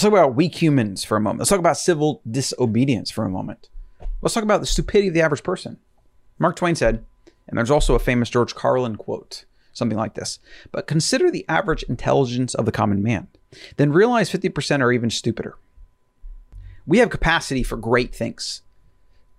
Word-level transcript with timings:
Let's 0.00 0.06
talk 0.06 0.18
about 0.18 0.34
weak 0.34 0.62
humans 0.62 1.04
for 1.04 1.18
a 1.18 1.20
moment. 1.20 1.40
Let's 1.40 1.50
talk 1.50 1.58
about 1.58 1.76
civil 1.76 2.22
disobedience 2.30 3.10
for 3.10 3.26
a 3.26 3.28
moment. 3.28 3.68
Let's 4.22 4.32
talk 4.32 4.44
about 4.44 4.60
the 4.60 4.66
stupidity 4.66 5.08
of 5.08 5.12
the 5.12 5.20
average 5.20 5.42
person. 5.42 5.76
Mark 6.38 6.56
Twain 6.56 6.74
said, 6.74 7.04
and 7.46 7.58
there's 7.58 7.70
also 7.70 7.94
a 7.94 7.98
famous 7.98 8.30
George 8.30 8.54
Carlin 8.54 8.96
quote, 8.96 9.44
something 9.74 9.98
like 9.98 10.14
this 10.14 10.38
But 10.72 10.86
consider 10.86 11.30
the 11.30 11.44
average 11.50 11.82
intelligence 11.82 12.54
of 12.54 12.64
the 12.64 12.72
common 12.72 13.02
man, 13.02 13.28
then 13.76 13.92
realize 13.92 14.30
50% 14.30 14.80
are 14.80 14.90
even 14.90 15.10
stupider. 15.10 15.58
We 16.86 16.96
have 16.96 17.10
capacity 17.10 17.62
for 17.62 17.76
great 17.76 18.14
things. 18.14 18.62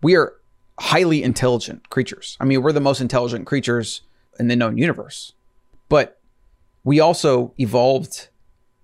We 0.04 0.16
are 0.16 0.36
highly 0.80 1.24
intelligent 1.24 1.90
creatures. 1.90 2.38
I 2.40 2.46
mean, 2.46 2.62
we're 2.62 2.72
the 2.72 2.80
most 2.80 3.02
intelligent 3.02 3.48
creatures 3.48 4.02
in 4.38 4.48
the 4.48 4.56
known 4.56 4.78
universe. 4.78 5.34
But 5.90 6.20
we 6.84 7.00
also 7.00 7.56
evolved 7.58 8.30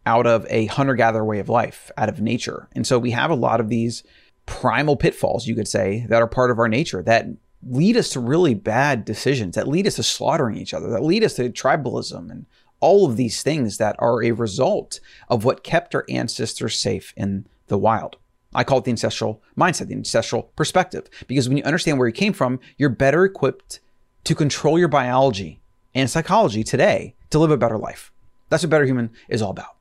out 0.07 0.25
of 0.25 0.47
a 0.49 0.67
hunter 0.67 0.95
gatherer 0.95 1.25
way 1.25 1.39
of 1.39 1.49
life, 1.49 1.91
out 1.97 2.07
of 2.07 2.21
nature. 2.21 2.69
And 2.71 2.87
so 2.87 2.97
we 2.97 3.11
have 3.11 3.29
a 3.29 3.35
lot 3.35 3.59
of 3.59 3.67
these 3.67 4.03
primal 4.45 4.95
pitfalls, 4.95 5.47
you 5.47 5.53
could 5.53 5.67
say, 5.67 6.05
that 6.07 6.21
are 6.21 6.27
part 6.27 6.49
of 6.49 6.59
our 6.59 6.69
nature 6.69 7.03
that 7.03 7.27
lead 7.61 7.97
us 7.97 8.09
to 8.11 8.21
really 8.21 8.53
bad 8.53 9.03
decisions, 9.03 9.55
that 9.55 9.67
lead 9.67 9.85
us 9.85 9.97
to 9.97 10.03
slaughtering 10.03 10.55
each 10.55 10.73
other, 10.73 10.89
that 10.91 11.03
lead 11.03 11.25
us 11.25 11.33
to 11.33 11.49
tribalism 11.49 12.31
and 12.31 12.45
all 12.79 13.05
of 13.05 13.17
these 13.17 13.43
things 13.43 13.79
that 13.79 13.97
are 13.99 14.23
a 14.23 14.31
result 14.31 15.01
of 15.27 15.43
what 15.43 15.65
kept 15.65 15.93
our 15.93 16.05
ancestors 16.07 16.79
safe 16.79 17.13
in 17.17 17.45
the 17.67 17.77
wild. 17.77 18.15
I 18.55 18.63
call 18.63 18.77
it 18.77 18.85
the 18.85 18.91
ancestral 18.91 19.41
mindset, 19.57 19.87
the 19.87 19.95
ancestral 19.95 20.43
perspective, 20.55 21.09
because 21.27 21.49
when 21.49 21.57
you 21.57 21.63
understand 21.65 21.99
where 21.99 22.07
you 22.07 22.13
came 22.13 22.33
from, 22.33 22.61
you're 22.77 22.89
better 22.89 23.25
equipped 23.25 23.81
to 24.23 24.35
control 24.35 24.79
your 24.79 24.87
biology 24.87 25.59
and 25.93 26.09
psychology 26.09 26.63
today 26.63 27.15
to 27.31 27.39
live 27.39 27.51
a 27.51 27.57
better 27.57 27.77
life. 27.77 28.13
That's 28.49 28.63
what 28.63 28.69
Better 28.69 28.85
Human 28.85 29.09
is 29.27 29.41
all 29.41 29.51
about. 29.51 29.76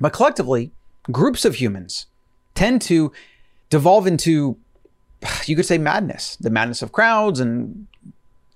But 0.00 0.12
collectively, 0.12 0.72
groups 1.10 1.44
of 1.44 1.56
humans 1.56 2.06
tend 2.54 2.82
to 2.82 3.12
devolve 3.68 4.06
into, 4.06 4.56
you 5.44 5.56
could 5.56 5.66
say, 5.66 5.78
madness 5.78 6.36
the 6.36 6.50
madness 6.50 6.82
of 6.82 6.92
crowds 6.92 7.40
and 7.40 7.86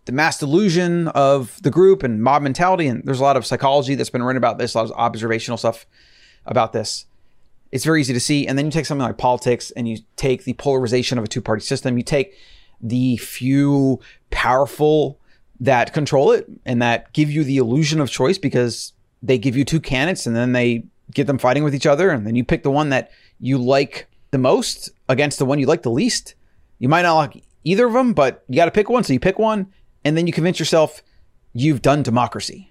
the 0.07 0.13
mass 0.13 0.39
delusion 0.39 1.09
of 1.09 1.61
the 1.63 1.71
group 1.71 2.03
and 2.03 2.23
mob 2.23 2.43
mentality. 2.43 2.87
And 2.87 3.03
there's 3.05 3.21
a 3.21 3.23
lot 3.23 3.37
of 3.37 3.47
psychology 3.47 3.95
that's 3.95 4.11
been 4.11 4.23
written 4.23 4.37
about 4.37 4.59
this, 4.59 4.75
a 4.75 4.79
lot 4.79 4.91
of 4.91 4.93
observational 4.93 5.57
stuff 5.57 5.87
about 6.47 6.73
this. 6.73 7.07
It's 7.73 7.85
very 7.85 8.01
easy 8.01 8.13
to 8.13 8.21
see. 8.21 8.47
And 8.47 8.57
then 8.57 8.67
you 8.67 8.71
take 8.71 8.87
something 8.87 9.07
like 9.07 9.19
politics 9.19 9.71
and 9.73 9.89
you 9.89 9.99
take 10.17 10.45
the 10.45 10.53
polarization 10.55 11.19
of 11.19 11.25
a 11.25 11.29
two 11.29 11.41
party 11.41 11.63
system, 11.63 11.97
you 11.97 12.05
take 12.05 12.35
the 12.81 13.17
few 13.17 14.01
powerful 14.31 15.19
that 15.61 15.93
control 15.93 16.33
it 16.33 16.47
and 16.67 16.83
that 16.83 17.13
give 17.13 17.31
you 17.31 17.45
the 17.45 17.57
illusion 17.57 18.01
of 18.01 18.11
choice 18.11 18.39
because 18.39 18.93
they 19.23 19.39
give 19.39 19.57
you 19.57 19.65
two 19.65 19.81
candidates 19.81 20.27
and 20.27 20.37
then 20.37 20.53
they 20.53 20.85
get 21.13 21.27
them 21.27 21.39
fighting 21.39 21.65
with 21.65 21.75
each 21.75 21.87
other 21.87 22.11
and 22.11 22.27
then 22.27 22.35
you 22.35 22.45
pick 22.45 22.63
the 22.63 22.71
one 22.71 22.91
that 22.91 23.11
you 23.39 23.59
like 23.59 24.09
the 24.31 24.39
most 24.39 24.91
against 25.09 25.39
the 25.39 25.45
one 25.45 25.59
you 25.59 25.67
like 25.67 25.83
the 25.83 25.91
least. 25.91 26.35
You 26.79 26.89
might 26.89 27.03
not 27.03 27.15
like 27.15 27.45
either 27.65 27.87
of 27.87 27.93
them, 27.93 28.15
but 28.15 28.45
you 28.49 28.57
got 28.57 28.67
to 28.67 28.71
pick 28.71 28.89
one. 28.89 29.05
So 29.05 29.13
you 29.13 29.21
pick 29.21 29.39
one 29.39 29.73
and 30.05 30.17
then 30.17 30.27
you 30.27 30.33
convince 30.33 30.59
yourself 30.59 31.03
you've 31.53 31.83
done 31.83 32.03
democracy 32.03 32.71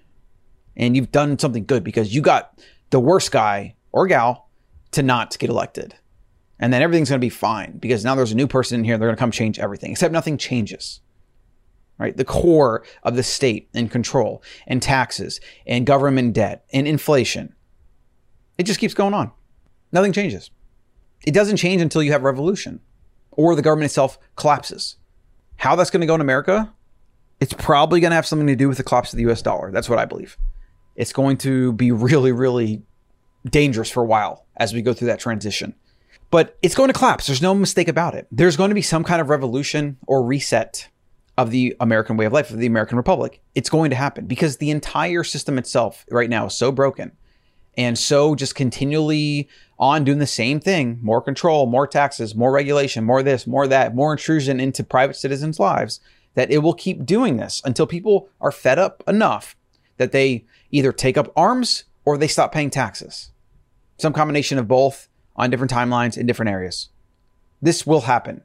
and 0.76 0.96
you've 0.96 1.12
done 1.12 1.38
something 1.38 1.64
good 1.64 1.84
because 1.84 2.14
you 2.14 2.20
got 2.20 2.60
the 2.90 3.00
worst 3.00 3.32
guy 3.32 3.76
or 3.92 4.06
gal 4.06 4.48
to 4.92 5.02
not 5.02 5.38
get 5.38 5.50
elected. 5.50 5.94
And 6.58 6.72
then 6.72 6.82
everything's 6.82 7.08
going 7.08 7.20
to 7.20 7.24
be 7.24 7.30
fine 7.30 7.78
because 7.78 8.04
now 8.04 8.14
there's 8.14 8.32
a 8.32 8.36
new 8.36 8.46
person 8.46 8.80
in 8.80 8.84
here. 8.84 8.96
They're 8.96 9.08
going 9.08 9.16
to 9.16 9.20
come 9.20 9.30
change 9.30 9.58
everything, 9.58 9.90
except 9.90 10.12
nothing 10.12 10.38
changes 10.38 11.00
right? 11.98 12.16
The 12.16 12.24
core 12.24 12.84
of 13.02 13.16
the 13.16 13.22
state 13.22 13.68
and 13.74 13.90
control 13.90 14.42
and 14.66 14.82
taxes 14.82 15.40
and 15.66 15.86
government 15.86 16.34
debt 16.34 16.64
and 16.72 16.88
inflation. 16.88 17.54
It 18.58 18.64
just 18.64 18.80
keeps 18.80 18.94
going 18.94 19.14
on. 19.14 19.32
Nothing 19.92 20.12
changes. 20.12 20.50
It 21.26 21.32
doesn't 21.32 21.56
change 21.56 21.80
until 21.80 22.02
you 22.02 22.12
have 22.12 22.22
revolution 22.22 22.80
or 23.30 23.54
the 23.54 23.62
government 23.62 23.86
itself 23.86 24.18
collapses. 24.36 24.96
How 25.56 25.76
that's 25.76 25.90
going 25.90 26.02
to 26.02 26.06
go 26.06 26.14
in 26.14 26.20
America, 26.20 26.72
it's 27.40 27.52
probably 27.54 28.00
going 28.00 28.10
to 28.10 28.16
have 28.16 28.26
something 28.26 28.46
to 28.46 28.56
do 28.56 28.68
with 28.68 28.76
the 28.76 28.84
collapse 28.84 29.12
of 29.12 29.16
the 29.16 29.30
US 29.30 29.42
dollar. 29.42 29.70
That's 29.70 29.88
what 29.88 29.98
I 29.98 30.04
believe. 30.04 30.36
It's 30.96 31.12
going 31.12 31.38
to 31.38 31.72
be 31.72 31.90
really, 31.90 32.32
really 32.32 32.82
dangerous 33.48 33.90
for 33.90 34.02
a 34.02 34.06
while 34.06 34.46
as 34.56 34.72
we 34.72 34.82
go 34.82 34.92
through 34.92 35.08
that 35.08 35.20
transition. 35.20 35.74
But 36.30 36.56
it's 36.62 36.74
going 36.74 36.88
to 36.88 36.98
collapse. 36.98 37.26
There's 37.26 37.42
no 37.42 37.54
mistake 37.54 37.88
about 37.88 38.14
it. 38.14 38.26
There's 38.30 38.56
going 38.56 38.70
to 38.70 38.74
be 38.74 38.82
some 38.82 39.04
kind 39.04 39.20
of 39.20 39.28
revolution 39.28 39.98
or 40.06 40.24
reset 40.24 40.88
of 41.36 41.50
the 41.50 41.76
American 41.80 42.16
way 42.16 42.24
of 42.26 42.32
life, 42.32 42.50
of 42.50 42.58
the 42.58 42.66
American 42.66 42.96
Republic. 42.96 43.40
It's 43.54 43.70
going 43.70 43.90
to 43.90 43.96
happen 43.96 44.26
because 44.26 44.56
the 44.56 44.70
entire 44.70 45.24
system 45.24 45.58
itself 45.58 46.04
right 46.10 46.30
now 46.30 46.46
is 46.46 46.54
so 46.54 46.70
broken 46.70 47.12
and 47.76 47.98
so 47.98 48.34
just 48.34 48.54
continually 48.54 49.48
on 49.78 50.04
doing 50.04 50.18
the 50.18 50.26
same 50.26 50.60
thing 50.60 50.98
more 51.02 51.20
control, 51.20 51.66
more 51.66 51.86
taxes, 51.86 52.34
more 52.34 52.52
regulation, 52.52 53.04
more 53.04 53.22
this, 53.22 53.46
more 53.46 53.66
that, 53.66 53.94
more 53.94 54.12
intrusion 54.12 54.60
into 54.60 54.84
private 54.84 55.16
citizens' 55.16 55.58
lives 55.58 56.00
that 56.34 56.50
it 56.50 56.58
will 56.58 56.74
keep 56.74 57.04
doing 57.04 57.36
this 57.36 57.62
until 57.64 57.86
people 57.86 58.28
are 58.40 58.52
fed 58.52 58.78
up 58.78 59.02
enough 59.06 59.56
that 59.96 60.12
they 60.12 60.44
either 60.70 60.92
take 60.92 61.16
up 61.16 61.32
arms 61.36 61.84
or 62.04 62.18
they 62.18 62.28
stop 62.28 62.52
paying 62.52 62.70
taxes. 62.70 63.30
Some 63.98 64.12
combination 64.12 64.58
of 64.58 64.68
both 64.68 65.08
on 65.36 65.50
different 65.50 65.70
timelines 65.70 66.18
in 66.18 66.26
different 66.26 66.50
areas. 66.50 66.88
This 67.62 67.86
will 67.86 68.02
happen. 68.02 68.42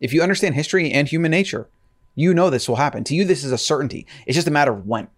If 0.00 0.12
you 0.12 0.22
understand 0.22 0.54
history 0.54 0.92
and 0.92 1.08
human 1.08 1.30
nature, 1.30 1.68
you 2.14 2.34
know 2.34 2.50
this 2.50 2.68
will 2.68 2.76
happen. 2.76 3.04
To 3.04 3.14
you, 3.14 3.24
this 3.24 3.44
is 3.44 3.52
a 3.52 3.58
certainty. 3.58 4.06
It's 4.26 4.34
just 4.34 4.48
a 4.48 4.52
matter 4.52 4.72
of 4.72 4.86
when. 4.86 5.08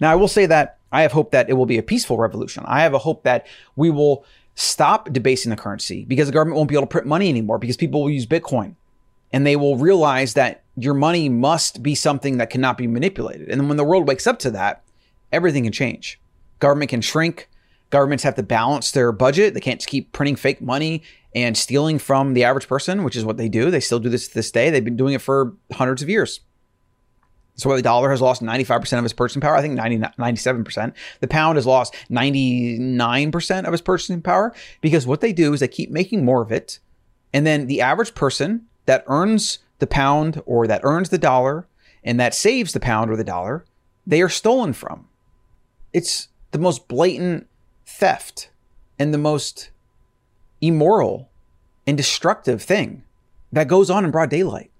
Now, 0.00 0.10
I 0.10 0.16
will 0.16 0.28
say 0.28 0.46
that 0.46 0.78
I 0.92 1.02
have 1.02 1.12
hope 1.12 1.32
that 1.32 1.48
it 1.48 1.54
will 1.54 1.66
be 1.66 1.78
a 1.78 1.82
peaceful 1.82 2.18
revolution. 2.18 2.64
I 2.66 2.82
have 2.82 2.94
a 2.94 2.98
hope 2.98 3.24
that 3.24 3.46
we 3.74 3.90
will 3.90 4.24
stop 4.54 5.12
debasing 5.12 5.50
the 5.50 5.56
currency 5.56 6.04
because 6.04 6.26
the 6.28 6.32
government 6.32 6.56
won't 6.56 6.68
be 6.68 6.74
able 6.74 6.86
to 6.86 6.90
print 6.90 7.06
money 7.06 7.28
anymore 7.28 7.58
because 7.58 7.76
people 7.76 8.02
will 8.02 8.10
use 8.10 8.26
Bitcoin 8.26 8.74
and 9.32 9.46
they 9.46 9.56
will 9.56 9.78
realize 9.78 10.34
that 10.34 10.62
your 10.76 10.94
money 10.94 11.28
must 11.28 11.82
be 11.82 11.94
something 11.94 12.36
that 12.36 12.50
cannot 12.50 12.76
be 12.76 12.86
manipulated. 12.86 13.48
And 13.48 13.60
then 13.60 13.68
when 13.68 13.78
the 13.78 13.84
world 13.84 14.06
wakes 14.06 14.26
up 14.26 14.38
to 14.40 14.50
that, 14.52 14.82
everything 15.32 15.64
can 15.64 15.72
change. 15.72 16.20
Government 16.58 16.90
can 16.90 17.00
shrink. 17.00 17.48
Governments 17.90 18.24
have 18.24 18.34
to 18.36 18.42
balance 18.42 18.90
their 18.92 19.12
budget. 19.12 19.54
They 19.54 19.60
can't 19.60 19.84
keep 19.84 20.12
printing 20.12 20.36
fake 20.36 20.60
money 20.60 21.02
and 21.34 21.56
stealing 21.56 21.98
from 21.98 22.34
the 22.34 22.44
average 22.44 22.68
person, 22.68 23.04
which 23.04 23.16
is 23.16 23.24
what 23.24 23.38
they 23.38 23.48
do. 23.48 23.70
They 23.70 23.80
still 23.80 23.98
do 23.98 24.08
this 24.08 24.28
to 24.28 24.34
this 24.34 24.50
day. 24.50 24.70
They've 24.70 24.84
been 24.84 24.96
doing 24.96 25.14
it 25.14 25.22
for 25.22 25.54
hundreds 25.72 26.02
of 26.02 26.08
years. 26.08 26.40
So 27.54 27.68
why 27.68 27.76
the 27.76 27.82
dollar 27.82 28.10
has 28.10 28.20
lost 28.20 28.42
95% 28.42 28.98
of 28.98 29.04
its 29.04 29.12
purchasing 29.12 29.42
power. 29.42 29.54
I 29.54 29.60
think 29.60 29.74
90, 29.74 29.98
97%. 29.98 30.94
The 31.20 31.28
pound 31.28 31.56
has 31.56 31.66
lost 31.66 31.94
99% 32.10 33.64
of 33.64 33.74
its 33.74 33.82
purchasing 33.82 34.22
power 34.22 34.54
because 34.80 35.06
what 35.06 35.20
they 35.20 35.32
do 35.32 35.52
is 35.52 35.60
they 35.60 35.68
keep 35.68 35.90
making 35.90 36.24
more 36.24 36.42
of 36.42 36.50
it. 36.50 36.78
And 37.32 37.46
then 37.46 37.66
the 37.66 37.80
average 37.80 38.14
person 38.14 38.66
that 38.86 39.04
earns 39.06 39.58
the 39.78 39.86
pound 39.86 40.42
or 40.46 40.66
that 40.66 40.80
earns 40.82 41.10
the 41.10 41.18
dollar 41.18 41.66
and 42.02 42.18
that 42.18 42.34
saves 42.34 42.72
the 42.72 42.80
pound 42.80 43.10
or 43.10 43.16
the 43.16 43.24
dollar, 43.24 43.64
they 44.06 44.22
are 44.22 44.28
stolen 44.28 44.72
from. 44.72 45.08
It's 45.92 46.28
the 46.52 46.58
most 46.58 46.88
blatant 46.88 47.48
theft 47.86 48.50
and 48.98 49.12
the 49.12 49.18
most 49.18 49.70
immoral 50.60 51.28
and 51.86 51.96
destructive 51.96 52.62
thing 52.62 53.02
that 53.52 53.68
goes 53.68 53.90
on 53.90 54.04
in 54.04 54.10
broad 54.10 54.30
daylight, 54.30 54.70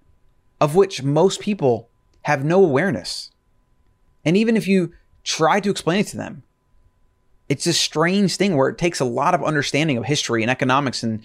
of 0.60 0.74
which 0.74 1.02
most 1.02 1.40
people 1.40 1.88
have 2.22 2.44
no 2.44 2.62
awareness. 2.64 3.30
And 4.24 4.36
even 4.36 4.56
if 4.56 4.66
you 4.68 4.92
try 5.24 5.60
to 5.60 5.70
explain 5.70 6.00
it 6.00 6.06
to 6.08 6.16
them, 6.16 6.42
it's 7.48 7.66
a 7.66 7.72
strange 7.72 8.36
thing 8.36 8.56
where 8.56 8.68
it 8.68 8.78
takes 8.78 9.00
a 9.00 9.04
lot 9.04 9.34
of 9.34 9.42
understanding 9.42 9.96
of 9.96 10.04
history 10.04 10.42
and 10.42 10.50
economics 10.50 11.02
and 11.02 11.22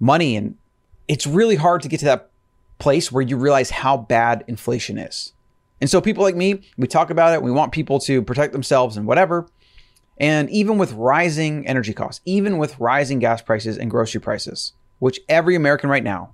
money. 0.00 0.36
And 0.36 0.56
it's 1.08 1.26
really 1.26 1.56
hard 1.56 1.82
to 1.82 1.88
get 1.88 2.00
to 2.00 2.06
that 2.06 2.30
place 2.78 3.12
where 3.12 3.22
you 3.22 3.36
realize 3.36 3.70
how 3.70 3.96
bad 3.96 4.44
inflation 4.46 4.98
is. 4.98 5.32
And 5.80 5.90
so 5.90 6.00
people 6.00 6.22
like 6.22 6.36
me, 6.36 6.62
we 6.76 6.86
talk 6.86 7.10
about 7.10 7.34
it. 7.34 7.42
We 7.42 7.50
want 7.50 7.72
people 7.72 7.98
to 8.00 8.22
protect 8.22 8.52
themselves 8.52 8.96
and 8.96 9.06
whatever. 9.06 9.48
And 10.18 10.48
even 10.50 10.78
with 10.78 10.92
rising 10.92 11.66
energy 11.66 11.92
costs, 11.92 12.20
even 12.24 12.58
with 12.58 12.78
rising 12.78 13.18
gas 13.18 13.42
prices 13.42 13.76
and 13.76 13.90
grocery 13.90 14.20
prices, 14.20 14.74
which 15.00 15.20
every 15.28 15.56
American 15.56 15.90
right 15.90 16.04
now 16.04 16.30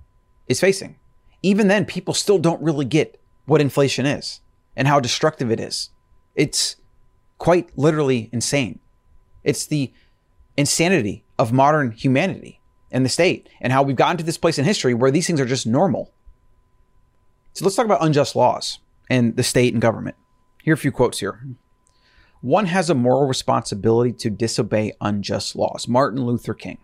is 0.47 0.59
facing, 0.59 0.97
even 1.41 1.67
then, 1.67 1.85
people 1.85 2.13
still 2.13 2.37
don't 2.37 2.61
really 2.61 2.85
get 2.85 3.18
what 3.49 3.61
inflation 3.61 4.05
is 4.05 4.41
and 4.75 4.87
how 4.87 4.99
destructive 4.99 5.51
it 5.51 5.59
is. 5.59 5.89
It's 6.35 6.75
quite 7.37 7.77
literally 7.77 8.29
insane. 8.31 8.79
It's 9.43 9.65
the 9.65 9.91
insanity 10.57 11.23
of 11.37 11.51
modern 11.51 11.91
humanity 11.91 12.61
and 12.91 13.05
the 13.05 13.09
state 13.09 13.49
and 13.61 13.71
how 13.73 13.83
we've 13.83 13.95
gotten 13.95 14.17
to 14.17 14.23
this 14.23 14.37
place 14.37 14.57
in 14.57 14.65
history 14.65 14.93
where 14.93 15.11
these 15.11 15.27
things 15.27 15.39
are 15.39 15.45
just 15.45 15.67
normal. 15.67 16.11
So 17.53 17.65
let's 17.65 17.75
talk 17.75 17.85
about 17.85 18.03
unjust 18.03 18.35
laws 18.35 18.79
and 19.09 19.35
the 19.35 19.43
state 19.43 19.73
and 19.73 19.81
government. 19.81 20.15
Here 20.63 20.73
are 20.73 20.75
a 20.75 20.77
few 20.77 20.91
quotes 20.91 21.19
here 21.19 21.41
one 22.41 22.67
has 22.67 22.89
a 22.89 22.95
moral 22.95 23.27
responsibility 23.27 24.13
to 24.13 24.29
disobey 24.29 24.93
unjust 25.01 25.55
laws. 25.55 25.87
Martin 25.87 26.23
Luther 26.25 26.53
King. 26.53 26.77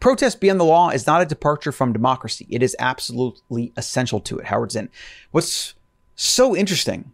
Protest 0.00 0.40
beyond 0.40 0.60
the 0.60 0.64
law 0.64 0.90
is 0.90 1.06
not 1.06 1.22
a 1.22 1.26
departure 1.26 1.72
from 1.72 1.92
democracy. 1.92 2.46
It 2.50 2.62
is 2.62 2.76
absolutely 2.78 3.72
essential 3.76 4.20
to 4.20 4.38
it. 4.38 4.46
Howard 4.46 4.72
Zinn. 4.72 4.90
What's 5.32 5.74
so 6.14 6.54
interesting 6.56 7.12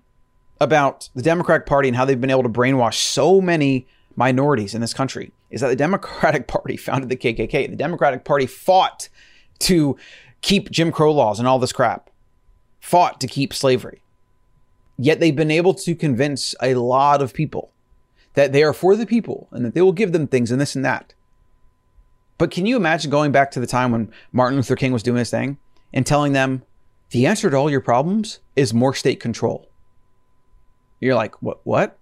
about 0.61 1.09
the 1.15 1.23
Democratic 1.23 1.67
Party 1.67 1.89
and 1.89 1.97
how 1.97 2.05
they've 2.05 2.21
been 2.21 2.31
able 2.31 2.43
to 2.43 2.49
brainwash 2.49 2.95
so 2.95 3.41
many 3.41 3.87
minorities 4.17 4.75
in 4.75 4.81
this 4.81 4.95
country 4.95 5.33
is 5.51 5.61
that 5.61 5.69
the 5.69 5.77
Democratic 5.77 6.47
Party 6.49 6.77
founded 6.77 7.09
the 7.09 7.17
KKK. 7.17 7.71
The 7.71 7.77
Democratic 7.77 8.25
Party 8.25 8.47
fought 8.47 9.09
to 9.61 9.97
keep 10.43 10.71
Jim 10.71 10.93
Crow 10.93 11.13
laws 11.13 11.39
and 11.39 11.49
all 11.49 11.59
this 11.59 11.73
crap, 11.73 12.11
fought 12.81 13.21
to 13.21 13.27
keep 13.27 13.55
slavery. 13.55 14.03
Yet 14.99 15.19
they've 15.19 15.35
been 15.35 15.51
able 15.51 15.75
to 15.75 15.95
convince 15.95 16.55
a 16.61 16.75
lot 16.75 17.23
of 17.23 17.35
people 17.35 17.73
that 18.35 18.53
they 18.53 18.63
are 18.63 18.73
for 18.73 18.95
the 18.95 19.07
people 19.07 19.49
and 19.53 19.65
that 19.65 19.75
they 19.75 19.81
will 19.81 19.93
give 19.93 20.13
them 20.13 20.27
things 20.27 20.51
and 20.51 20.61
this 20.61 20.77
and 20.77 20.85
that. 20.85 21.15
But 22.39 22.51
can 22.51 22.67
you 22.67 22.77
imagine 22.77 23.11
going 23.11 23.33
back 23.33 23.51
to 23.53 23.61
the 23.61 23.67
time 23.67 23.93
when 23.93 24.13
Martin 24.33 24.57
Luther 24.57 24.77
King 24.77 24.93
was 24.93 25.03
doing 25.03 25.19
his 25.19 25.31
thing 25.31 25.59
and 25.93 26.05
telling 26.05 26.33
them 26.33 26.63
the 27.11 27.27
answer 27.27 27.49
to 27.49 27.57
all 27.57 27.71
your 27.71 27.81
problems 27.81 28.41
is 28.57 28.75
more 28.75 28.95
state 28.95 29.21
control? 29.21 29.69
You're 31.01 31.15
like, 31.15 31.41
what? 31.43 31.61
What? 31.65 31.99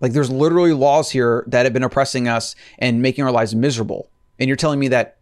Like, 0.00 0.12
there's 0.12 0.30
literally 0.30 0.72
laws 0.72 1.10
here 1.10 1.44
that 1.48 1.64
have 1.64 1.72
been 1.72 1.82
oppressing 1.82 2.28
us 2.28 2.54
and 2.78 3.02
making 3.02 3.24
our 3.24 3.30
lives 3.30 3.54
miserable. 3.54 4.10
And 4.38 4.48
you're 4.48 4.56
telling 4.56 4.78
me 4.78 4.88
that 4.88 5.18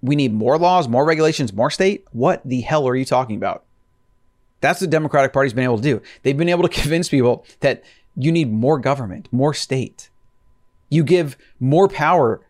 we 0.00 0.16
need 0.16 0.32
more 0.32 0.58
laws, 0.58 0.88
more 0.88 1.04
regulations, 1.04 1.52
more 1.52 1.70
state? 1.70 2.04
What 2.12 2.42
the 2.44 2.60
hell 2.60 2.88
are 2.88 2.96
you 2.96 3.04
talking 3.04 3.36
about? 3.36 3.64
That's 4.60 4.80
what 4.80 4.90
the 4.90 4.90
Democratic 4.90 5.32
Party's 5.32 5.52
been 5.52 5.64
able 5.64 5.76
to 5.76 5.82
do. 5.82 6.02
They've 6.22 6.36
been 6.36 6.48
able 6.48 6.62
to 6.62 6.68
convince 6.80 7.08
people 7.08 7.44
that 7.60 7.82
you 8.16 8.32
need 8.32 8.52
more 8.52 8.78
government, 8.78 9.28
more 9.30 9.54
state. 9.54 10.10
You 10.88 11.04
give 11.04 11.36
more 11.60 11.88
power 11.88 12.40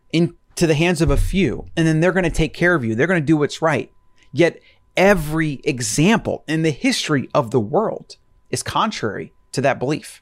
into 0.59 0.67
the 0.67 0.75
hands 0.75 1.01
of 1.01 1.09
a 1.09 1.17
few, 1.17 1.67
and 1.77 1.87
then 1.87 2.01
they're 2.01 2.11
going 2.11 2.25
to 2.25 2.31
take 2.31 2.53
care 2.53 2.75
of 2.75 2.85
you. 2.85 2.97
They're 2.97 3.07
going 3.07 3.23
to 3.23 3.27
do 3.27 3.37
what's 3.37 3.63
right. 3.63 3.93
Yet 4.33 4.61
every 4.97 5.61
example 5.63 6.43
in 6.49 6.63
the 6.63 6.73
history 6.73 7.29
of 7.33 7.53
the 7.53 7.61
world 7.61 8.17
is 8.51 8.65
contrary 8.65 9.33
to 9.53 9.61
that 9.61 9.79
belief. 9.79 10.21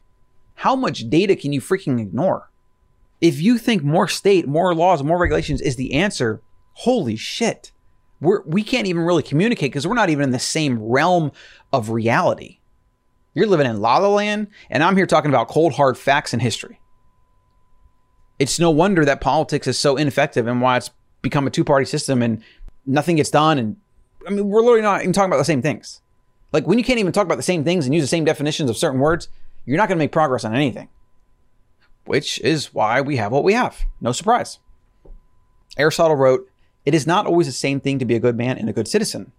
How 0.57 0.77
much 0.77 1.09
data 1.09 1.37
can 1.37 1.55
you 1.55 1.63
freaking 1.63 1.99
ignore? 1.99 2.51
If 3.19 3.41
you 3.41 3.57
think 3.57 3.83
more 3.83 4.09
state, 4.09 4.47
more 4.47 4.75
laws, 4.75 5.03
more 5.03 5.17
regulations 5.17 5.63
is 5.63 5.77
the 5.77 5.95
answer, 5.95 6.43
holy 6.75 7.17
shit. 7.17 7.73
We're, 8.21 8.43
we 8.43 8.63
can't 8.63 8.87
even 8.87 9.05
really 9.05 9.23
communicate 9.23 9.71
because 9.71 9.87
we're 9.87 9.95
not 9.95 10.11
even 10.11 10.25
in 10.25 10.33
the 10.33 10.39
same 10.39 10.83
realm 10.83 11.33
of 11.73 11.89
reality. 11.89 12.59
You're 13.33 13.47
living 13.47 13.67
in 13.67 13.81
La 13.81 13.97
La 13.97 14.09
Land, 14.09 14.49
and 14.69 14.83
I'm 14.83 14.99
here 14.99 15.07
talking 15.07 15.31
about 15.31 15.49
cold, 15.49 15.73
hard 15.73 15.97
facts 15.97 16.35
and 16.35 16.43
history. 16.43 16.79
It's 18.39 18.59
no 18.59 18.71
wonder 18.71 19.05
that 19.05 19.21
politics 19.21 19.67
is 19.67 19.79
so 19.79 19.97
ineffective 19.97 20.47
and 20.47 20.61
why 20.61 20.77
it's 20.77 20.91
become 21.23 21.47
a 21.47 21.51
two 21.51 21.65
party 21.65 21.87
system 21.87 22.23
and 22.23 22.43
nothing 22.85 23.17
gets 23.17 23.31
done. 23.31 23.59
And 23.59 23.77
I 24.27 24.31
mean, 24.31 24.49
we're 24.49 24.61
literally 24.61 24.83
not 24.83 25.01
even 25.01 25.13
talking 25.13 25.31
about 25.31 25.39
the 25.39 25.45
same 25.45 25.63
things. 25.63 26.01
Like 26.53 26.67
when 26.67 26.79
you 26.79 26.85
can't 26.85 26.99
even 26.99 27.13
talk 27.13 27.25
about 27.25 27.37
the 27.37 27.43
same 27.43 27.65
things 27.65 27.87
and 27.87 27.95
use 27.95 28.05
the 28.05 28.09
same 28.09 28.25
definitions 28.25 28.71
of 28.71 28.77
certain 28.77 29.01
words, 29.01 29.29
you're 29.65 29.77
not 29.77 29.89
going 29.89 29.99
to 29.99 30.03
make 30.03 30.13
progress 30.13 30.45
on 30.45 30.55
anything. 30.55 30.89
Which 32.05 32.39
is 32.41 32.73
why 32.73 33.01
we 33.01 33.17
have 33.17 33.33
what 33.33 33.45
we 33.45 33.55
have. 33.55 33.81
No 34.01 34.13
surprise. 34.13 34.59
Aristotle 35.77 36.17
wrote, 36.17 36.49
It 36.85 36.95
is 36.95 37.07
not 37.07 37.27
always 37.27 37.47
the 37.47 37.53
same 37.53 37.81
thing 37.81 37.99
to 37.99 38.05
be 38.05 38.15
a 38.15 38.21
good 38.21 38.37
man 38.37 38.59
and 38.59 38.69
a 38.69 38.73
good 38.73 38.87
citizen. 38.87 39.33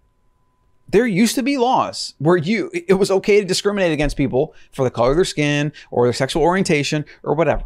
There 0.90 1.06
used 1.06 1.34
to 1.34 1.42
be 1.42 1.58
laws 1.58 2.14
where 2.18 2.36
you 2.36 2.70
it 2.72 2.94
was 2.94 3.10
okay 3.10 3.40
to 3.40 3.46
discriminate 3.46 3.92
against 3.92 4.16
people 4.16 4.54
for 4.72 4.84
the 4.84 4.90
color 4.90 5.10
of 5.10 5.16
their 5.16 5.24
skin 5.24 5.72
or 5.90 6.06
their 6.06 6.14
sexual 6.14 6.42
orientation 6.42 7.04
or 7.22 7.34
whatever. 7.34 7.64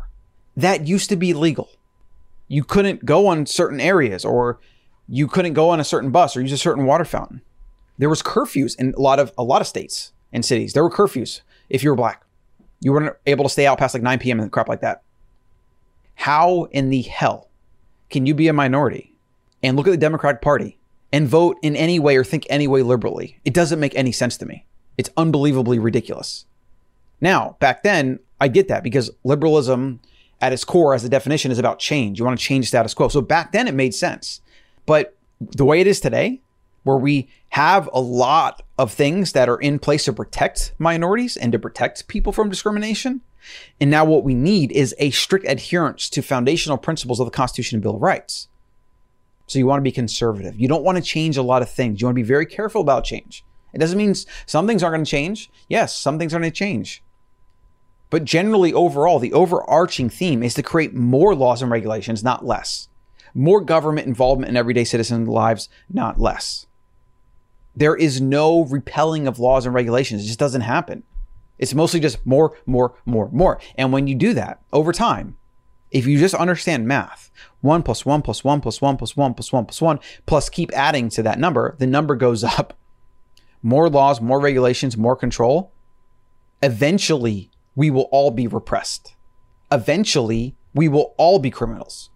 That 0.56 0.86
used 0.86 1.08
to 1.10 1.16
be 1.16 1.32
legal. 1.34 1.70
You 2.48 2.64
couldn't 2.64 3.04
go 3.04 3.26
on 3.26 3.46
certain 3.46 3.80
areas 3.80 4.24
or 4.24 4.60
you 5.08 5.26
couldn't 5.26 5.54
go 5.54 5.70
on 5.70 5.80
a 5.80 5.84
certain 5.84 6.10
bus 6.10 6.36
or 6.36 6.42
use 6.42 6.52
a 6.52 6.58
certain 6.58 6.84
water 6.84 7.04
fountain. 7.04 7.42
There 7.98 8.08
was 8.08 8.22
curfews 8.22 8.78
in 8.78 8.94
a 8.96 9.00
lot 9.00 9.18
of 9.18 9.32
a 9.38 9.42
lot 9.42 9.60
of 9.60 9.66
states 9.66 10.12
and 10.32 10.44
cities. 10.44 10.72
There 10.72 10.82
were 10.82 10.90
curfews 10.90 11.40
if 11.68 11.82
you 11.82 11.90
were 11.90 11.96
black. 11.96 12.24
You 12.80 12.92
weren't 12.92 13.16
able 13.26 13.44
to 13.44 13.48
stay 13.48 13.66
out 13.66 13.78
past 13.78 13.94
like 13.94 14.02
9 14.02 14.18
p.m. 14.18 14.40
and 14.40 14.50
crap 14.50 14.68
like 14.68 14.80
that. 14.80 15.02
How 16.14 16.64
in 16.72 16.90
the 16.90 17.02
hell 17.02 17.48
can 18.10 18.26
you 18.26 18.34
be 18.34 18.48
a 18.48 18.52
minority 18.52 19.14
and 19.62 19.76
look 19.76 19.86
at 19.86 19.90
the 19.90 19.96
Democratic 19.96 20.42
Party 20.42 20.78
and 21.12 21.28
vote 21.28 21.58
in 21.62 21.76
any 21.76 21.98
way 21.98 22.16
or 22.16 22.24
think 22.24 22.46
any 22.50 22.66
way 22.66 22.82
liberally? 22.82 23.38
It 23.44 23.54
doesn't 23.54 23.80
make 23.80 23.94
any 23.94 24.12
sense 24.12 24.36
to 24.38 24.46
me. 24.46 24.66
It's 24.98 25.10
unbelievably 25.16 25.78
ridiculous. 25.78 26.46
Now, 27.20 27.56
back 27.60 27.82
then, 27.82 28.18
I 28.40 28.48
get 28.48 28.68
that 28.68 28.82
because 28.82 29.10
liberalism 29.24 30.00
at 30.42 30.52
its 30.52 30.64
core, 30.64 30.92
as 30.92 31.04
the 31.04 31.08
definition, 31.08 31.50
is 31.52 31.58
about 31.58 31.78
change. 31.78 32.18
You 32.18 32.24
want 32.24 32.38
to 32.38 32.44
change 32.44 32.68
status 32.68 32.92
quo. 32.92 33.08
So 33.08 33.22
back 33.22 33.52
then, 33.52 33.68
it 33.68 33.74
made 33.74 33.94
sense. 33.94 34.40
But 34.84 35.16
the 35.40 35.64
way 35.64 35.80
it 35.80 35.86
is 35.86 36.00
today, 36.00 36.42
where 36.82 36.96
we 36.96 37.28
have 37.50 37.88
a 37.92 38.00
lot 38.00 38.62
of 38.76 38.92
things 38.92 39.32
that 39.32 39.48
are 39.48 39.58
in 39.58 39.78
place 39.78 40.04
to 40.06 40.12
protect 40.12 40.74
minorities 40.78 41.36
and 41.36 41.52
to 41.52 41.58
protect 41.58 42.08
people 42.08 42.32
from 42.32 42.50
discrimination. 42.50 43.20
And 43.80 43.88
now 43.90 44.04
what 44.04 44.24
we 44.24 44.34
need 44.34 44.72
is 44.72 44.94
a 44.98 45.10
strict 45.10 45.46
adherence 45.48 46.10
to 46.10 46.22
foundational 46.22 46.76
principles 46.76 47.20
of 47.20 47.26
the 47.26 47.30
Constitution 47.30 47.76
and 47.76 47.82
Bill 47.82 47.96
of 47.96 48.02
Rights. 48.02 48.48
So 49.46 49.60
you 49.60 49.66
want 49.66 49.78
to 49.78 49.84
be 49.84 49.92
conservative. 49.92 50.58
You 50.58 50.66
don't 50.66 50.84
want 50.84 50.98
to 50.98 51.04
change 51.04 51.36
a 51.36 51.42
lot 51.42 51.62
of 51.62 51.70
things. 51.70 52.00
You 52.00 52.06
want 52.08 52.16
to 52.16 52.22
be 52.22 52.26
very 52.26 52.46
careful 52.46 52.80
about 52.80 53.04
change. 53.04 53.44
It 53.72 53.78
doesn't 53.78 53.98
mean 53.98 54.14
some 54.46 54.66
things 54.66 54.82
aren't 54.82 54.94
going 54.94 55.04
to 55.04 55.10
change. 55.10 55.50
Yes, 55.68 55.96
some 55.96 56.18
things 56.18 56.34
are 56.34 56.40
going 56.40 56.50
to 56.50 56.56
change. 56.56 57.02
But 58.12 58.26
generally, 58.26 58.74
overall, 58.74 59.18
the 59.18 59.32
overarching 59.32 60.10
theme 60.10 60.42
is 60.42 60.52
to 60.54 60.62
create 60.62 60.92
more 60.92 61.34
laws 61.34 61.62
and 61.62 61.70
regulations, 61.70 62.22
not 62.22 62.44
less. 62.44 62.88
More 63.32 63.62
government 63.62 64.06
involvement 64.06 64.50
in 64.50 64.56
everyday 64.58 64.84
citizen 64.84 65.24
lives, 65.24 65.70
not 65.88 66.20
less. 66.20 66.66
There 67.74 67.96
is 67.96 68.20
no 68.20 68.66
repelling 68.66 69.26
of 69.26 69.38
laws 69.38 69.64
and 69.64 69.74
regulations. 69.74 70.22
It 70.22 70.26
just 70.26 70.38
doesn't 70.38 70.60
happen. 70.60 71.04
It's 71.58 71.72
mostly 71.72 72.00
just 72.00 72.26
more, 72.26 72.54
more, 72.66 72.94
more, 73.06 73.30
more. 73.32 73.58
And 73.78 73.94
when 73.94 74.06
you 74.06 74.14
do 74.14 74.34
that 74.34 74.60
over 74.74 74.92
time, 74.92 75.38
if 75.90 76.06
you 76.06 76.18
just 76.18 76.34
understand 76.34 76.86
math, 76.86 77.30
one 77.62 77.82
plus 77.82 78.04
one 78.04 78.20
plus 78.20 78.44
one 78.44 78.60
plus 78.60 78.82
one 78.82 78.98
plus 78.98 79.16
one 79.16 79.32
plus 79.32 79.50
one 79.50 79.64
plus 79.64 79.80
one, 79.80 80.00
plus 80.26 80.50
keep 80.50 80.70
adding 80.74 81.08
to 81.08 81.22
that 81.22 81.38
number, 81.38 81.76
the 81.78 81.86
number 81.86 82.14
goes 82.14 82.44
up. 82.58 82.74
More 83.62 83.88
laws, 83.88 84.20
more 84.20 84.38
regulations, 84.38 84.98
more 84.98 85.16
control. 85.16 85.72
Eventually, 86.60 87.48
we 87.74 87.90
will 87.90 88.08
all 88.12 88.30
be 88.30 88.46
repressed. 88.46 89.14
Eventually, 89.70 90.54
we 90.74 90.88
will 90.88 91.14
all 91.16 91.38
be 91.38 91.50
criminals. 91.50 92.10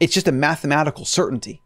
It's 0.00 0.14
just 0.14 0.28
a 0.28 0.32
mathematical 0.32 1.04
certainty. 1.04 1.62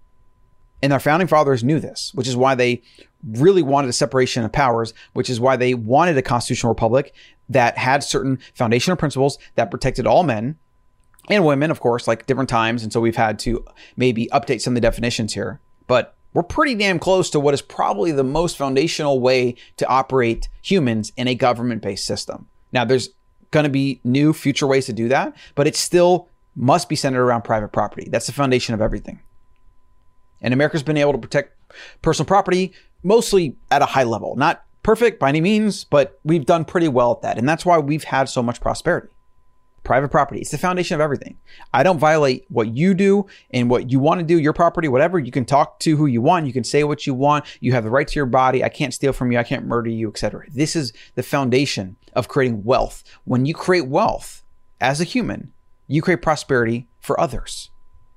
And 0.83 0.93
our 0.93 1.01
founding 1.01 1.29
fathers 1.29 1.65
knew 1.65 1.81
this, 1.81 2.13
which 2.15 2.29
is 2.29 2.37
why 2.37 2.55
they 2.55 2.83
really 3.27 3.63
wanted 3.63 3.89
a 3.89 3.95
separation 3.95 4.45
of 4.45 4.53
powers, 4.53 4.93
which 5.15 5.31
is 5.31 5.41
why 5.41 5.57
they 5.57 5.75
wanted 5.75 6.19
a 6.19 6.23
constitutional 6.23 6.71
republic 6.71 7.15
that 7.49 7.79
had 7.79 8.05
certain 8.05 8.39
foundational 8.55 8.97
principles 8.97 9.39
that 9.55 9.71
protected 9.71 10.07
all 10.07 10.23
men 10.23 10.57
and 11.29 11.45
women, 11.45 11.71
of 11.71 11.81
course, 11.81 12.07
like 12.07 12.27
different 12.27 12.51
times. 12.51 12.83
And 12.83 12.93
so 12.93 13.01
we've 13.01 13.17
had 13.17 13.39
to 13.41 13.65
maybe 13.97 14.29
update 14.33 14.61
some 14.61 14.73
of 14.73 14.75
the 14.77 14.81
definitions 14.81 15.35
here. 15.35 15.61
But 15.87 16.15
we're 16.35 16.43
pretty 16.43 16.75
damn 16.75 16.99
close 16.99 17.31
to 17.31 17.41
what 17.41 17.55
is 17.55 17.63
probably 17.63 18.13
the 18.13 18.23
most 18.23 18.57
foundational 18.59 19.21
way 19.21 19.55
to 19.79 19.87
operate 19.89 20.49
humans 20.61 21.13
in 21.17 21.27
a 21.27 21.35
government 21.35 21.83
based 21.83 22.05
system. 22.05 22.49
Now, 22.73 22.85
there's 22.85 23.09
going 23.51 23.65
to 23.65 23.71
be 23.71 24.01
new 24.05 24.33
future 24.33 24.67
ways 24.67 24.87
to 24.87 24.93
do 24.93 25.09
that, 25.09 25.35
but 25.55 25.67
it 25.67 25.77
still 25.77 26.29
must 26.55 26.89
be 26.89 26.97
centered 26.97 27.23
around 27.23 27.43
private 27.43 27.69
property. 27.69 28.09
That's 28.11 28.27
the 28.27 28.33
foundation 28.33 28.75
of 28.75 28.81
everything. 28.81 29.21
And 30.41 30.55
America's 30.55 30.83
been 30.83 30.97
able 30.97 31.13
to 31.13 31.19
protect 31.19 31.53
personal 32.03 32.27
property 32.27 32.73
mostly 33.03 33.57
at 33.71 33.83
a 33.83 33.87
high 33.87 34.05
level. 34.05 34.37
Not 34.37 34.65
perfect 34.83 35.21
by 35.21 35.29
any 35.29 35.41
means, 35.41 35.85
but 35.85 36.19
we've 36.25 36.47
done 36.47 36.65
pretty 36.65 36.89
well 36.89 37.13
at 37.13 37.23
that. 37.23 37.39
And 37.39 37.49
that's 37.49 37.67
why 37.67 37.79
we've 37.79 38.05
had 38.05 38.29
so 38.29 38.43
much 38.43 38.61
prosperity. 38.61 39.09
Private 39.87 40.09
property, 40.09 40.41
it's 40.41 40.51
the 40.51 40.59
foundation 40.59 40.97
of 40.97 41.01
everything. 41.01 41.39
I 41.73 41.85
don't 41.85 42.01
violate 42.01 42.45
what 42.49 42.77
you 42.77 42.93
do 42.93 43.27
and 43.53 43.71
what 43.71 43.89
you 43.89 44.01
want 44.01 44.19
to 44.19 44.27
do, 44.27 44.37
your 44.37 44.53
property, 44.53 44.89
whatever. 44.89 45.17
You 45.17 45.31
can 45.31 45.45
talk 45.45 45.79
to 45.79 45.97
who 45.97 46.07
you 46.07 46.21
want, 46.21 46.49
you 46.49 46.53
can 46.53 46.65
say 46.65 46.83
what 46.83 47.07
you 47.07 47.15
want, 47.15 47.45
you 47.61 47.71
have 47.71 47.85
the 47.85 47.91
right 47.91 48.09
to 48.09 48.17
your 48.17 48.27
body. 48.27 48.65
I 48.65 48.69
can't 48.69 48.93
steal 48.93 49.13
from 49.13 49.31
you, 49.31 49.39
I 49.39 49.45
can't 49.45 49.65
murder 49.65 49.89
you, 49.89 50.09
etc. 50.09 50.47
This 50.53 50.75
is 50.75 50.93
the 51.15 51.23
foundation 51.23 51.95
of 52.15 52.27
creating 52.27 52.65
wealth. 52.65 53.05
When 53.27 53.47
you 53.47 53.55
create 53.55 53.87
wealth 53.87 54.43
as 54.81 55.01
a 55.01 55.05
human, 55.05 55.53
you 55.87 56.03
create 56.03 56.21
prosperity 56.21 56.89
for 56.99 57.21
others. 57.21 57.71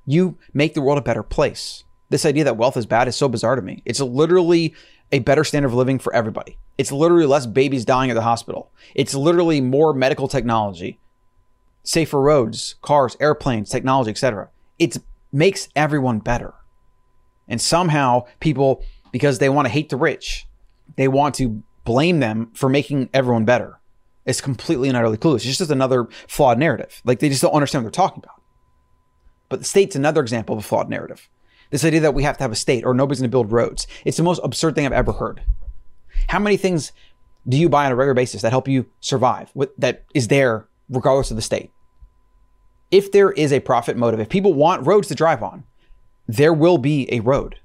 You 0.08 0.40
make 0.56 0.74
the 0.74 0.82
world 0.82 0.98
a 0.98 1.04
better 1.04 1.22
place. 1.22 1.84
This 2.10 2.26
idea 2.26 2.46
that 2.46 2.58
wealth 2.58 2.78
is 2.78 2.88
bad 2.88 3.08
is 3.08 3.16
so 3.16 3.30
bizarre 3.30 3.56
to 3.56 3.62
me. 3.62 3.84
It's 3.86 4.00
literally 4.00 4.74
a 5.12 5.20
better 5.20 5.44
standard 5.44 5.68
of 5.68 5.76
living 5.76 6.00
for 6.00 6.16
everybody. 6.16 6.58
It's 6.80 6.92
literally 6.92 7.28
less 7.28 7.46
babies 7.46 7.86
dying 7.86 8.10
at 8.10 8.16
the 8.16 8.24
hospital. 8.24 8.72
It's 8.96 9.14
literally 9.14 9.62
more 9.62 9.94
medical 9.94 10.28
technology, 10.28 11.00
safer 11.89 12.22
roads, 12.22 12.75
cars, 12.84 13.17
airplanes, 13.19 13.67
technology, 13.67 14.12
etc. 14.12 14.50
It 14.77 14.98
makes 15.31 15.69
everyone 15.75 16.19
better. 16.19 16.53
And 17.48 17.60
somehow 17.60 18.25
people, 18.39 18.84
because 19.12 19.39
they 19.39 19.50
want 19.50 19.65
to 19.65 19.72
hate 19.72 19.89
the 19.89 19.98
rich, 19.98 20.46
they 20.98 21.08
want 21.08 21.34
to 21.36 21.63
blame 21.86 22.19
them 22.19 22.51
for 22.53 22.69
making 22.69 23.10
everyone 23.12 23.43
better. 23.43 23.79
It's 24.24 24.39
completely 24.39 24.88
and 24.88 24.96
utterly 24.96 25.17
clueless. 25.17 25.38
It's 25.38 25.58
just 25.58 25.72
another 25.72 26.08
flawed 26.27 26.60
narrative. 26.60 27.01
Like 27.05 27.17
they 27.17 27.29
just 27.29 27.41
don't 27.41 27.53
understand 27.53 27.84
what 27.84 27.91
they're 27.91 28.05
talking 28.05 28.22
about. 28.24 28.39
But 29.50 29.58
the 29.58 29.65
state's 29.65 29.96
another 29.96 30.22
example 30.22 30.53
of 30.53 30.63
a 30.63 30.67
flawed 30.67 30.91
narrative. 30.91 31.27
This 31.72 31.84
idea 31.84 32.01
that 32.01 32.13
we 32.13 32.22
have 32.22 32.38
to 32.38 32.43
have 32.43 32.51
a 32.51 32.55
state 32.55 32.86
or 32.86 32.93
nobody's 32.93 33.19
going 33.19 33.31
to 33.31 33.36
build 33.36 33.51
roads. 33.51 33.88
It's 34.05 34.17
the 34.17 34.22
most 34.22 34.41
absurd 34.43 34.75
thing 34.75 34.86
I've 34.86 34.91
ever 34.91 35.13
heard. 35.13 35.41
How 36.27 36.38
many 36.38 36.55
things 36.55 36.91
do 37.48 37.58
you 37.58 37.67
buy 37.67 37.88
on 37.88 37.91
a 37.91 37.96
regular 37.96 38.13
basis 38.13 38.43
that 38.43 38.51
help 38.51 38.67
you 38.67 38.86
survive, 39.00 39.50
What, 39.55 39.74
that 39.79 40.05
is 40.13 40.27
there 40.27 40.67
regardless 40.88 41.31
of 41.31 41.36
the 41.36 41.41
state? 41.41 41.72
If 42.91 43.12
there 43.12 43.31
is 43.31 43.53
a 43.53 43.60
profit 43.60 43.98
motive, 43.98 44.19
if 44.19 44.29
people 44.29 44.53
want 44.53 44.86
roads 44.86 45.08
to 45.10 45.15
drive 45.15 45.43
on, 45.43 45.63
there 46.27 46.53
will 46.53 46.77
be 46.77 47.12
a 47.13 47.19
road. 47.19 47.60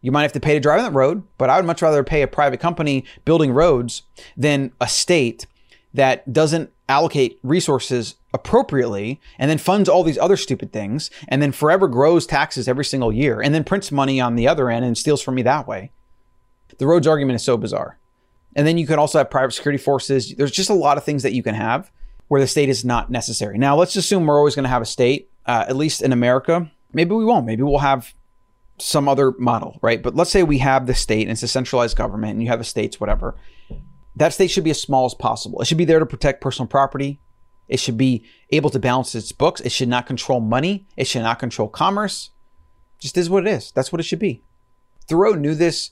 You 0.00 0.12
might 0.12 0.22
have 0.22 0.32
to 0.32 0.40
pay 0.40 0.54
to 0.54 0.60
drive 0.60 0.80
on 0.80 0.84
that 0.84 0.96
road, 0.96 1.22
but 1.38 1.48
I 1.48 1.56
would 1.56 1.64
much 1.64 1.80
rather 1.80 2.04
pay 2.04 2.22
a 2.22 2.28
private 2.28 2.60
company 2.60 3.04
building 3.24 3.52
roads 3.52 4.02
than 4.36 4.72
a 4.80 4.86
state 4.88 5.46
that 5.94 6.30
doesn't 6.32 6.70
allocate 6.88 7.38
resources 7.42 8.16
appropriately 8.34 9.20
and 9.38 9.50
then 9.50 9.56
funds 9.56 9.88
all 9.88 10.02
these 10.02 10.18
other 10.18 10.36
stupid 10.36 10.72
things 10.72 11.10
and 11.28 11.40
then 11.40 11.52
forever 11.52 11.88
grows 11.88 12.26
taxes 12.26 12.68
every 12.68 12.84
single 12.84 13.12
year 13.12 13.40
and 13.40 13.54
then 13.54 13.64
prints 13.64 13.90
money 13.90 14.20
on 14.20 14.34
the 14.34 14.46
other 14.46 14.68
end 14.68 14.84
and 14.84 14.98
steals 14.98 15.22
from 15.22 15.36
me 15.36 15.42
that 15.42 15.66
way. 15.66 15.90
The 16.78 16.86
roads 16.86 17.06
argument 17.06 17.36
is 17.36 17.44
so 17.44 17.56
bizarre. 17.56 17.98
And 18.56 18.66
then 18.66 18.76
you 18.76 18.86
can 18.86 18.98
also 18.98 19.18
have 19.18 19.30
private 19.30 19.52
security 19.52 19.82
forces. 19.82 20.34
There's 20.34 20.50
just 20.50 20.70
a 20.70 20.74
lot 20.74 20.98
of 20.98 21.04
things 21.04 21.22
that 21.22 21.32
you 21.32 21.42
can 21.42 21.54
have 21.54 21.90
where 22.28 22.40
the 22.40 22.46
state 22.46 22.68
is 22.68 22.84
not 22.84 23.10
necessary. 23.10 23.58
Now, 23.58 23.76
let's 23.76 23.96
assume 23.96 24.26
we're 24.26 24.38
always 24.38 24.54
going 24.54 24.64
to 24.64 24.70
have 24.70 24.82
a 24.82 24.86
state, 24.86 25.30
uh, 25.46 25.64
at 25.68 25.76
least 25.76 26.02
in 26.02 26.12
America. 26.12 26.70
Maybe 26.92 27.14
we 27.14 27.24
won't. 27.24 27.46
Maybe 27.46 27.62
we'll 27.62 27.78
have 27.78 28.14
some 28.78 29.08
other 29.08 29.32
model, 29.38 29.78
right? 29.82 30.02
But 30.02 30.14
let's 30.14 30.30
say 30.30 30.42
we 30.42 30.58
have 30.58 30.86
the 30.86 30.94
state 30.94 31.22
and 31.22 31.30
it's 31.30 31.42
a 31.42 31.48
centralized 31.48 31.96
government 31.96 32.32
and 32.32 32.42
you 32.42 32.48
have 32.48 32.58
the 32.58 32.64
states, 32.64 33.00
whatever. 33.00 33.36
That 34.16 34.32
state 34.32 34.50
should 34.50 34.64
be 34.64 34.70
as 34.70 34.80
small 34.80 35.06
as 35.06 35.14
possible. 35.14 35.60
It 35.60 35.66
should 35.66 35.78
be 35.78 35.84
there 35.84 35.98
to 35.98 36.06
protect 36.06 36.40
personal 36.40 36.68
property. 36.68 37.20
It 37.68 37.80
should 37.80 37.96
be 37.96 38.24
able 38.50 38.70
to 38.70 38.78
balance 38.78 39.14
its 39.14 39.32
books. 39.32 39.60
It 39.60 39.72
should 39.72 39.88
not 39.88 40.06
control 40.06 40.40
money. 40.40 40.86
It 40.96 41.06
should 41.06 41.22
not 41.22 41.38
control 41.38 41.68
commerce. 41.68 42.30
Just 43.00 43.16
is 43.16 43.30
what 43.30 43.46
it 43.46 43.50
is. 43.50 43.72
That's 43.72 43.92
what 43.92 44.00
it 44.00 44.04
should 44.04 44.18
be. 44.18 44.42
Thoreau 45.08 45.34
knew 45.34 45.54
this 45.54 45.90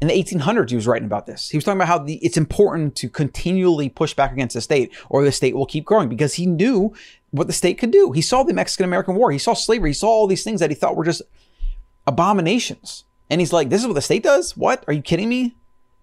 in 0.00 0.08
the 0.08 0.14
1800s. 0.14 0.70
He 0.70 0.76
was 0.76 0.86
writing 0.86 1.06
about 1.06 1.26
this. 1.26 1.50
He 1.50 1.56
was 1.56 1.64
talking 1.64 1.78
about 1.78 1.88
how 1.88 1.98
the, 1.98 2.16
it's 2.16 2.36
important 2.36 2.96
to 2.96 3.08
continually 3.08 3.88
push 3.88 4.14
back 4.14 4.32
against 4.32 4.54
the 4.54 4.60
state, 4.60 4.92
or 5.08 5.24
the 5.24 5.32
state 5.32 5.54
will 5.54 5.66
keep 5.66 5.84
growing 5.84 6.08
because 6.08 6.34
he 6.34 6.46
knew 6.46 6.94
what 7.30 7.46
the 7.46 7.52
state 7.52 7.78
could 7.78 7.90
do. 7.90 8.12
He 8.12 8.22
saw 8.22 8.42
the 8.42 8.54
Mexican 8.54 8.84
American 8.84 9.14
War. 9.14 9.30
He 9.30 9.38
saw 9.38 9.54
slavery. 9.54 9.90
He 9.90 9.94
saw 9.94 10.08
all 10.08 10.26
these 10.26 10.44
things 10.44 10.60
that 10.60 10.70
he 10.70 10.74
thought 10.74 10.96
were 10.96 11.04
just 11.04 11.22
abominations. 12.06 13.04
And 13.28 13.40
he's 13.40 13.52
like, 13.52 13.68
"This 13.70 13.82
is 13.82 13.86
what 13.86 13.94
the 13.94 14.02
state 14.02 14.24
does? 14.24 14.56
What? 14.56 14.84
Are 14.88 14.92
you 14.92 15.02
kidding 15.02 15.28
me?" 15.28 15.54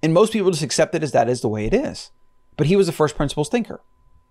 And 0.01 0.13
most 0.13 0.31
people 0.31 0.51
just 0.51 0.63
accept 0.63 0.95
it 0.95 1.03
as 1.03 1.11
that 1.11 1.27
is 1.27 1.41
the 1.41 1.49
way 1.49 1.65
it 1.65 1.73
is. 1.73 2.11
But 2.55 2.67
he 2.67 2.75
was 2.75 2.87
a 2.87 2.91
first 2.91 3.15
principles 3.15 3.49
thinker. 3.49 3.81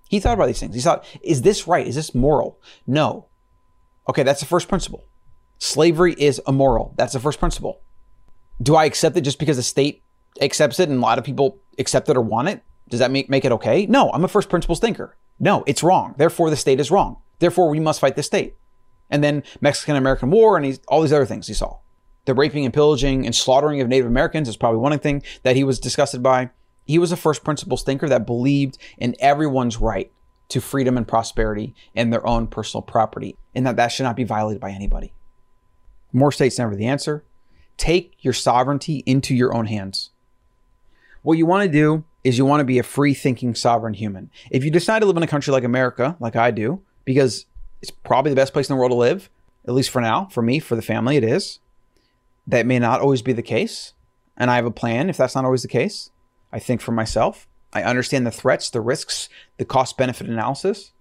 He 0.08 0.20
thought 0.20 0.34
about 0.34 0.46
these 0.46 0.60
things. 0.60 0.74
He 0.74 0.80
thought, 0.80 1.04
is 1.22 1.42
this 1.42 1.66
right? 1.66 1.86
Is 1.86 1.96
this 1.96 2.14
moral? 2.14 2.60
No. 2.86 3.26
Okay, 4.08 4.22
that's 4.22 4.40
the 4.40 4.46
first 4.46 4.68
principle. 4.68 5.04
Slavery 5.58 6.14
is 6.16 6.40
immoral. 6.46 6.94
That's 6.96 7.14
the 7.14 7.20
first 7.20 7.40
principle. 7.40 7.80
Do 8.62 8.74
I 8.74 8.84
accept 8.84 9.16
it 9.16 9.22
just 9.22 9.38
because 9.38 9.56
the 9.56 9.62
state 9.62 10.02
accepts 10.40 10.80
it 10.80 10.88
and 10.88 10.98
a 10.98 11.02
lot 11.02 11.18
of 11.18 11.24
people 11.24 11.58
accept 11.78 12.08
it 12.08 12.16
or 12.16 12.22
want 12.22 12.48
it? 12.48 12.62
Does 12.88 13.00
that 13.00 13.10
make, 13.10 13.28
make 13.28 13.44
it 13.44 13.52
okay? 13.52 13.86
No, 13.86 14.10
I'm 14.12 14.24
a 14.24 14.28
first 14.28 14.48
principles 14.48 14.80
thinker. 14.80 15.16
No, 15.38 15.64
it's 15.66 15.82
wrong. 15.82 16.14
Therefore, 16.16 16.50
the 16.50 16.56
state 16.56 16.80
is 16.80 16.90
wrong. 16.90 17.18
Therefore, 17.38 17.68
we 17.68 17.80
must 17.80 18.00
fight 18.00 18.16
the 18.16 18.22
state. 18.22 18.54
And 19.10 19.22
then 19.22 19.42
Mexican 19.60 19.96
American 19.96 20.30
War 20.30 20.56
and 20.56 20.80
all 20.88 21.02
these 21.02 21.12
other 21.12 21.26
things 21.26 21.46
he 21.46 21.54
saw. 21.54 21.78
The 22.24 22.34
raping 22.34 22.64
and 22.64 22.74
pillaging 22.74 23.24
and 23.24 23.34
slaughtering 23.34 23.80
of 23.80 23.88
Native 23.88 24.06
Americans 24.06 24.48
is 24.48 24.56
probably 24.56 24.80
one 24.80 24.98
thing 24.98 25.22
that 25.42 25.56
he 25.56 25.62
was 25.62 25.78
disgusted 25.78 26.22
by. 26.22 26.50
He 26.84 26.98
was 26.98 27.12
a 27.12 27.16
first 27.16 27.44
principles 27.44 27.82
thinker 27.82 28.08
that 28.08 28.26
believed 28.26 28.78
in 28.98 29.14
everyone's 29.20 29.80
right 29.80 30.10
to 30.48 30.60
freedom 30.60 30.96
and 30.96 31.06
prosperity 31.06 31.74
and 31.94 32.12
their 32.12 32.26
own 32.26 32.46
personal 32.46 32.82
property, 32.82 33.36
and 33.54 33.66
that 33.66 33.76
that 33.76 33.88
should 33.88 34.04
not 34.04 34.16
be 34.16 34.24
violated 34.24 34.60
by 34.60 34.70
anybody. 34.70 35.12
More 36.12 36.32
states 36.32 36.58
never 36.58 36.74
the 36.74 36.86
answer. 36.86 37.24
Take 37.76 38.16
your 38.20 38.32
sovereignty 38.32 39.02
into 39.06 39.34
your 39.34 39.54
own 39.54 39.66
hands. 39.66 40.10
What 41.22 41.38
you 41.38 41.46
want 41.46 41.64
to 41.64 41.72
do 41.72 42.04
is 42.24 42.38
you 42.38 42.44
want 42.44 42.60
to 42.60 42.64
be 42.64 42.78
a 42.78 42.82
free 42.82 43.14
thinking 43.14 43.54
sovereign 43.54 43.94
human. 43.94 44.30
If 44.50 44.64
you 44.64 44.70
decide 44.70 45.00
to 45.00 45.06
live 45.06 45.16
in 45.16 45.22
a 45.22 45.28
country 45.28 45.52
like 45.52 45.64
America, 45.64 46.16
like 46.20 46.36
I 46.36 46.50
do, 46.50 46.82
because 47.04 47.46
it's 47.82 47.90
probably 47.90 48.30
the 48.30 48.36
best 48.36 48.52
place 48.52 48.68
in 48.68 48.74
the 48.74 48.78
world 48.78 48.92
to 48.92 48.96
live, 48.96 49.30
at 49.66 49.74
least 49.74 49.90
for 49.90 50.00
now, 50.00 50.26
for 50.26 50.42
me, 50.42 50.58
for 50.58 50.76
the 50.76 50.82
family, 50.82 51.16
it 51.16 51.24
is. 51.24 51.58
That 52.46 52.66
may 52.66 52.78
not 52.78 53.00
always 53.00 53.22
be 53.22 53.32
the 53.32 53.42
case. 53.42 53.92
And 54.36 54.50
I 54.50 54.56
have 54.56 54.66
a 54.66 54.70
plan 54.70 55.10
if 55.10 55.16
that's 55.16 55.34
not 55.34 55.44
always 55.44 55.62
the 55.62 55.68
case. 55.68 56.10
I 56.52 56.58
think 56.58 56.80
for 56.80 56.92
myself. 56.92 57.48
I 57.72 57.82
understand 57.82 58.26
the 58.26 58.30
threats, 58.30 58.70
the 58.70 58.80
risks, 58.80 59.28
the 59.58 59.64
cost 59.64 59.98
benefit 59.98 60.28
analysis, 60.28 60.92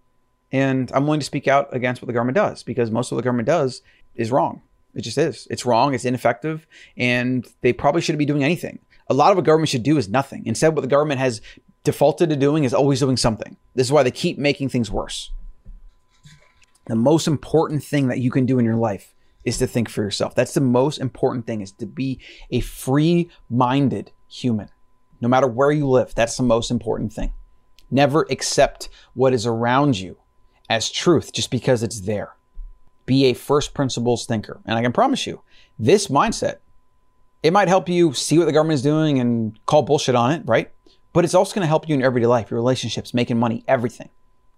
and 0.51 0.91
I'm 0.93 1.05
willing 1.05 1.19
to 1.19 1.25
speak 1.25 1.47
out 1.47 1.73
against 1.73 2.01
what 2.01 2.07
the 2.07 2.13
government 2.13 2.35
does 2.35 2.63
because 2.63 2.91
most 2.91 3.11
of 3.11 3.15
what 3.15 3.21
the 3.21 3.25
government 3.25 3.47
does 3.47 3.81
is 4.15 4.31
wrong. 4.31 4.61
It 4.95 5.01
just 5.01 5.17
is. 5.17 5.47
It's 5.49 5.65
wrong, 5.65 5.93
it's 5.93 6.05
ineffective, 6.05 6.65
and 6.97 7.45
they 7.61 7.73
probably 7.73 8.01
shouldn't 8.01 8.19
be 8.19 8.25
doing 8.25 8.43
anything. 8.43 8.79
A 9.07 9.13
lot 9.13 9.31
of 9.31 9.37
what 9.37 9.45
government 9.45 9.69
should 9.69 9.83
do 9.83 9.97
is 9.97 10.09
nothing. 10.09 10.43
Instead, 10.45 10.75
what 10.75 10.81
the 10.81 10.87
government 10.87 11.19
has 11.19 11.41
defaulted 11.83 12.29
to 12.29 12.35
doing 12.35 12.63
is 12.63 12.73
always 12.73 12.99
doing 12.99 13.17
something. 13.17 13.57
This 13.75 13.87
is 13.87 13.91
why 13.91 14.03
they 14.03 14.11
keep 14.11 14.37
making 14.37 14.69
things 14.69 14.89
worse. 14.89 15.31
The 16.87 16.95
most 16.95 17.27
important 17.27 17.83
thing 17.83 18.07
that 18.07 18.19
you 18.19 18.31
can 18.31 18.45
do 18.45 18.57
in 18.57 18.65
your 18.65 18.77
life 18.77 19.13
is 19.43 19.57
to 19.59 19.67
think 19.67 19.89
for 19.89 20.01
yourself. 20.01 20.33
That's 20.33 20.53
the 20.53 20.61
most 20.61 20.99
important 20.99 21.45
thing 21.45 21.61
is 21.61 21.71
to 21.73 21.85
be 21.85 22.19
a 22.49 22.61
free-minded 22.61 24.11
human 24.27 24.69
no 25.21 25.27
matter 25.27 25.47
where 25.47 25.71
you 25.71 25.87
live. 25.87 26.13
That's 26.13 26.37
the 26.37 26.43
most 26.43 26.71
important 26.71 27.13
thing. 27.13 27.33
Never 27.89 28.25
accept 28.29 28.89
what 29.13 29.33
is 29.33 29.45
around 29.45 29.97
you 29.99 30.17
as 30.69 30.91
truth 30.91 31.31
just 31.31 31.51
because 31.51 31.83
it's 31.83 32.01
there. 32.01 32.34
Be 33.05 33.25
a 33.25 33.33
first 33.33 33.73
principles 33.73 34.25
thinker. 34.25 34.59
And 34.65 34.77
I 34.77 34.81
can 34.81 34.91
promise 34.91 35.27
you, 35.27 35.41
this 35.77 36.07
mindset, 36.07 36.57
it 37.43 37.53
might 37.53 37.67
help 37.67 37.87
you 37.87 38.13
see 38.13 38.37
what 38.37 38.45
the 38.45 38.51
government 38.51 38.75
is 38.75 38.81
doing 38.81 39.19
and 39.19 39.57
call 39.65 39.83
bullshit 39.83 40.15
on 40.15 40.31
it, 40.31 40.43
right? 40.45 40.71
But 41.13 41.23
it's 41.23 41.35
also 41.35 41.53
going 41.53 41.63
to 41.63 41.67
help 41.67 41.87
you 41.87 41.95
in 41.95 42.03
everyday 42.03 42.27
life, 42.27 42.49
your 42.49 42.59
relationships, 42.59 43.13
making 43.13 43.37
money, 43.37 43.63
everything. 43.67 44.09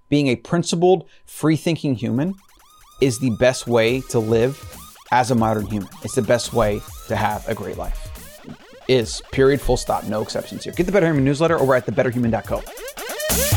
Being 0.10 0.28
a 0.28 0.36
principled, 0.36 1.08
free 1.26 1.58
thinking 1.58 1.96
human 1.96 2.34
is 3.02 3.20
the 3.20 3.32
best 3.32 3.68
way 3.68 4.02
to 4.10 4.20
live 4.20 4.64
as 5.12 5.32
a 5.32 5.36
modern 5.36 5.66
human. 5.66 5.90
It's 6.04 6.16
the 6.16 6.22
best 6.22 6.54
way 6.54 6.82
to 7.08 7.16
have 7.16 7.48
a 7.48 7.54
great 7.54 7.78
life 7.78 8.08
is 8.88 9.22
period, 9.32 9.62
full 9.62 9.78
stop, 9.78 10.06
no 10.06 10.22
exceptions 10.22 10.64
here. 10.64 10.74
Get 10.74 10.86
the 10.86 10.92
Better 10.92 11.08
Human 11.08 11.24
newsletter 11.24 11.58
over 11.60 11.76
at 11.76 11.86
thebetterhuman.co. 11.86 13.57